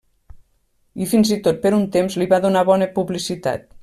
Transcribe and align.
I 1.05 1.09
fins 1.11 1.33
i 1.35 1.37
tot 1.47 1.59
per 1.65 1.71
un 1.79 1.85
temps 1.97 2.15
li 2.21 2.29
va 2.33 2.39
donar 2.47 2.65
bona 2.71 2.89
publicitat. 2.97 3.71